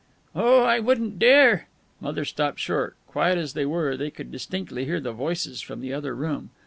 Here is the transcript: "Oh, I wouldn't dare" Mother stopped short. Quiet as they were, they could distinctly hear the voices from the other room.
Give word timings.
"Oh, 0.35 0.63
I 0.63 0.79
wouldn't 0.79 1.19
dare" 1.19 1.67
Mother 2.01 2.25
stopped 2.25 2.59
short. 2.59 2.95
Quiet 3.05 3.37
as 3.37 3.53
they 3.53 3.67
were, 3.67 3.95
they 3.95 4.09
could 4.09 4.31
distinctly 4.31 4.85
hear 4.85 4.99
the 4.99 5.11
voices 5.13 5.61
from 5.61 5.79
the 5.79 5.93
other 5.93 6.15
room. 6.15 6.49